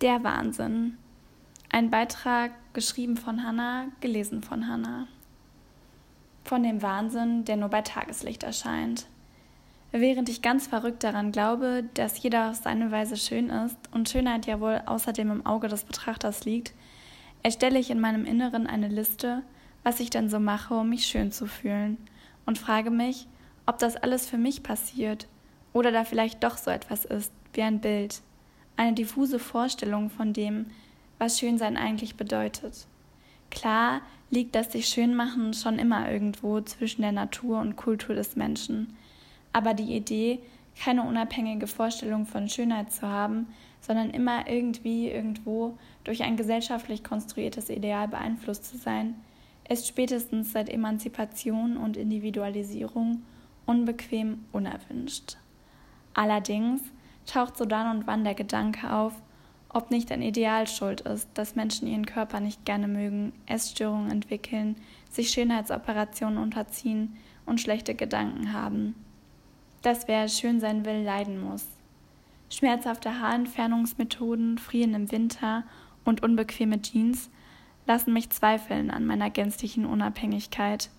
[0.00, 0.98] Der Wahnsinn.
[1.70, 5.06] Ein Beitrag geschrieben von Hannah, gelesen von Hannah.
[6.42, 9.06] Von dem Wahnsinn, der nur bei Tageslicht erscheint.
[9.92, 14.46] Während ich ganz verrückt daran glaube, dass jeder auf seine Weise schön ist und Schönheit
[14.46, 16.74] ja wohl außerdem im Auge des Betrachters liegt,
[17.44, 19.42] erstelle ich in meinem Inneren eine Liste,
[19.84, 21.98] was ich denn so mache, um mich schön zu fühlen,
[22.46, 23.28] und frage mich,
[23.64, 25.28] ob das alles für mich passiert
[25.72, 28.20] oder da vielleicht doch so etwas ist, wie ein Bild,
[28.76, 30.66] eine diffuse Vorstellung von dem,
[31.18, 32.86] was Schönsein eigentlich bedeutet.
[33.50, 34.00] Klar
[34.30, 38.96] liegt das sich schön machen schon immer irgendwo zwischen der Natur und Kultur des Menschen,
[39.52, 40.40] aber die Idee,
[40.82, 43.46] keine unabhängige Vorstellung von Schönheit zu haben,
[43.80, 49.14] sondern immer irgendwie irgendwo durch ein gesellschaftlich konstruiertes Ideal beeinflusst zu sein,
[49.68, 53.22] ist spätestens seit Emanzipation und Individualisierung
[53.66, 55.36] unbequem unerwünscht.
[56.12, 56.80] Allerdings
[57.26, 59.12] taucht so dann und wann der Gedanke auf,
[59.68, 64.76] ob nicht ein Ideal schuld ist, dass Menschen ihren Körper nicht gerne mögen, Essstörungen entwickeln,
[65.10, 68.94] sich Schönheitsoperationen unterziehen und schlechte Gedanken haben.
[69.82, 71.66] Dass wer schön sein will, leiden muss.
[72.50, 75.64] Schmerzhafte Haarentfernungsmethoden, Frieren im Winter
[76.04, 77.28] und unbequeme Jeans
[77.86, 80.90] lassen mich zweifeln an meiner gänzlichen Unabhängigkeit.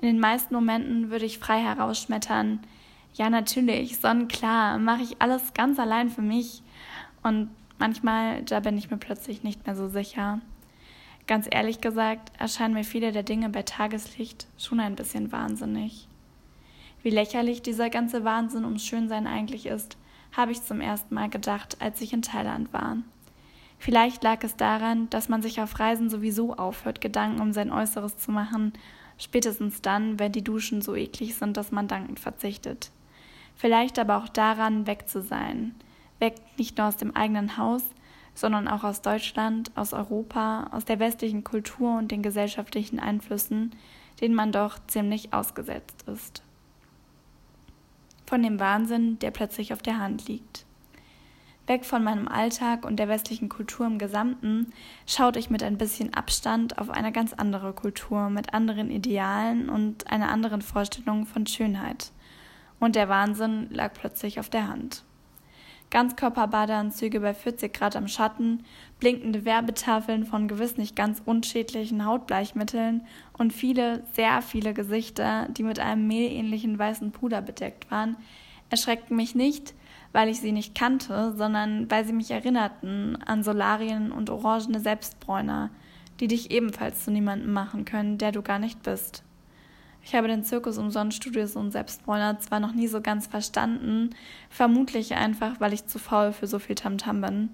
[0.00, 2.60] In den meisten Momenten würde ich frei herausschmettern,
[3.14, 6.62] ja, natürlich, sonnenklar, mache ich alles ganz allein für mich.
[7.22, 10.40] Und manchmal, da bin ich mir plötzlich nicht mehr so sicher.
[11.26, 16.06] Ganz ehrlich gesagt, erscheinen mir viele der Dinge bei Tageslicht schon ein bisschen wahnsinnig.
[17.02, 19.96] Wie lächerlich dieser ganze Wahnsinn ums Schönsein eigentlich ist,
[20.36, 22.98] habe ich zum ersten Mal gedacht, als ich in Thailand war.
[23.78, 28.18] Vielleicht lag es daran, dass man sich auf Reisen sowieso aufhört, Gedanken um sein Äußeres
[28.18, 28.72] zu machen,
[29.18, 32.90] spätestens dann, wenn die Duschen so eklig sind, dass man dankend verzichtet
[33.58, 35.74] vielleicht aber auch daran, weg zu sein.
[36.20, 37.82] Weg nicht nur aus dem eigenen Haus,
[38.34, 43.74] sondern auch aus Deutschland, aus Europa, aus der westlichen Kultur und den gesellschaftlichen Einflüssen,
[44.20, 46.42] denen man doch ziemlich ausgesetzt ist.
[48.26, 50.64] Von dem Wahnsinn, der plötzlich auf der Hand liegt.
[51.66, 54.72] Weg von meinem Alltag und der westlichen Kultur im Gesamten
[55.06, 60.10] schaute ich mit ein bisschen Abstand auf eine ganz andere Kultur mit anderen Idealen und
[60.10, 62.12] einer anderen Vorstellung von Schönheit
[62.80, 65.04] und der Wahnsinn lag plötzlich auf der Hand.
[65.90, 68.64] Ganzkörperbadeanzüge bei 40 Grad am Schatten,
[69.00, 73.06] blinkende Werbetafeln von gewiss nicht ganz unschädlichen Hautbleichmitteln
[73.38, 78.16] und viele, sehr viele Gesichter, die mit einem mehlähnlichen weißen Puder bedeckt waren,
[78.70, 79.74] erschreckten mich nicht,
[80.12, 85.70] weil ich sie nicht kannte, sondern weil sie mich erinnerten an Solarien und orangene Selbstbräuner,
[86.20, 89.22] die dich ebenfalls zu niemandem machen können, der du gar nicht bist.
[90.08, 94.14] Ich habe den Zirkus um Sonnenstudios und Selbstbräuner zwar noch nie so ganz verstanden,
[94.48, 97.50] vermutlich einfach, weil ich zu faul für so viel Tamtam bin.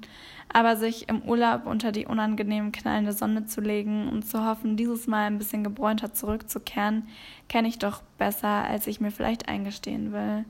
[0.53, 5.09] Aber sich im Urlaub unter die unangenehm knallende Sonne zu legen und zu hoffen, dieses
[5.09, 7.09] Mal ein bisschen gebräunter zurückzukehren,
[7.48, 10.44] kenne ich doch besser, als ich mir vielleicht eingestehen will.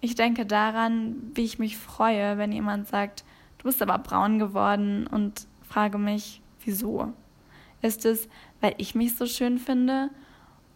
[0.00, 3.22] Ich denke daran, wie ich mich freue, wenn jemand sagt,
[3.58, 7.12] du bist aber braun geworden und frage mich, wieso?
[7.82, 8.28] Ist es,
[8.60, 10.10] weil ich mich so schön finde?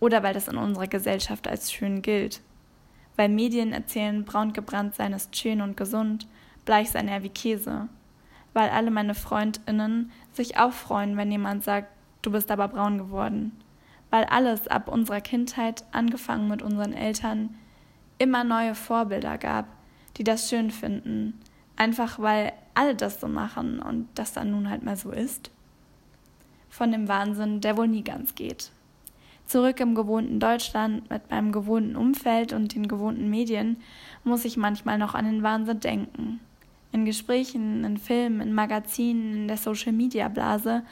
[0.01, 2.41] Oder weil das in unserer Gesellschaft als schön gilt.
[3.17, 6.27] Weil Medien erzählen, braun gebrannt sein ist schön und gesund,
[6.65, 7.89] bleich sein eher wie Käse.
[8.55, 11.89] Weil alle meine Freundinnen sich auch freuen, wenn jemand sagt,
[12.23, 13.53] du bist aber braun geworden.
[14.09, 17.55] Weil alles ab unserer Kindheit, angefangen mit unseren Eltern,
[18.19, 19.67] immer neue Vorbilder gab,
[20.17, 21.41] die das schön finden.
[21.77, 25.51] Einfach weil alle das so machen und das dann nun halt mal so ist.
[26.69, 28.71] Von dem Wahnsinn, der wohl nie ganz geht.
[29.51, 33.79] Zurück im gewohnten Deutschland mit meinem gewohnten Umfeld und den gewohnten Medien
[34.23, 36.39] muss ich manchmal noch an den Wahnsinn denken.
[36.93, 40.85] In Gesprächen, in Filmen, in Magazinen, in der Social-Media-Blase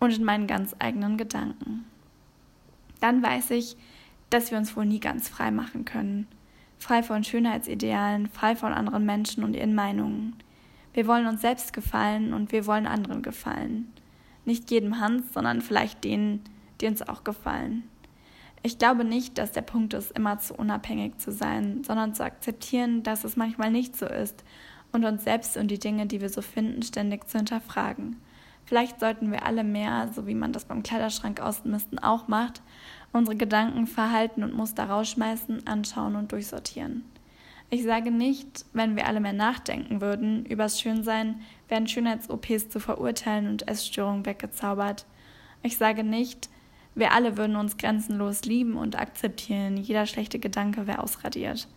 [0.00, 1.84] und in meinen ganz eigenen Gedanken.
[2.98, 3.76] Dann weiß ich,
[4.28, 6.26] dass wir uns wohl nie ganz frei machen können.
[6.78, 10.34] Frei von Schönheitsidealen, frei von anderen Menschen und ihren Meinungen.
[10.94, 13.92] Wir wollen uns selbst gefallen und wir wollen anderen gefallen.
[14.44, 16.42] Nicht jedem Hans, sondern vielleicht denen,
[16.80, 17.84] die uns auch gefallen.
[18.62, 23.02] Ich glaube nicht, dass der Punkt ist, immer zu unabhängig zu sein, sondern zu akzeptieren,
[23.02, 24.42] dass es manchmal nicht so ist
[24.90, 28.16] und uns selbst und die Dinge, die wir so finden, ständig zu hinterfragen.
[28.64, 32.62] Vielleicht sollten wir alle mehr, so wie man das beim Kleiderschrank ausmisten auch macht,
[33.12, 37.04] unsere Gedanken, Verhalten und Muster rausschmeißen, anschauen und durchsortieren.
[37.70, 43.48] Ich sage nicht, wenn wir alle mehr nachdenken würden, übers Schönsein wären Schönheits-OPs zu verurteilen
[43.48, 45.06] und Essstörungen weggezaubert.
[45.62, 46.48] Ich sage nicht,
[46.94, 51.68] wir alle würden uns grenzenlos lieben und akzeptieren, jeder schlechte Gedanke wäre ausradiert.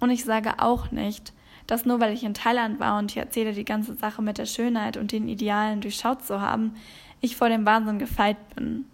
[0.00, 1.32] Und ich sage auch nicht,
[1.66, 4.46] dass nur weil ich in Thailand war und ich erzähle die ganze Sache mit der
[4.46, 6.74] Schönheit und den Idealen durchschaut zu haben,
[7.20, 8.86] ich vor dem Wahnsinn gefeit bin.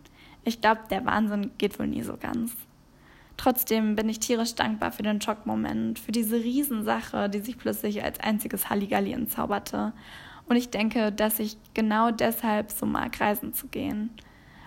[0.44, 2.54] Ich glaube, der Wahnsinn geht wohl nie so ganz.
[3.36, 8.20] Trotzdem bin ich tierisch dankbar für den Schockmoment, für diese Riesensache, die sich plötzlich als
[8.20, 9.92] einziges Halligalli entzauberte.
[10.48, 14.10] Und ich denke, dass ich genau deshalb so mag, reisen zu gehen.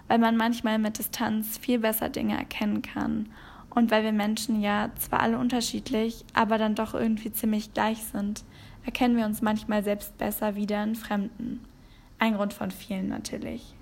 [0.10, 3.30] Weil man manchmal mit Distanz viel besser Dinge erkennen kann.
[3.70, 8.44] Und weil wir Menschen ja zwar alle unterschiedlich, aber dann doch irgendwie ziemlich gleich sind,
[8.84, 11.64] erkennen wir uns manchmal selbst besser wieder in Fremden.
[12.18, 13.76] Ein Grund von vielen natürlich.